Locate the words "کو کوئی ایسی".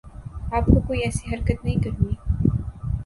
0.65-1.33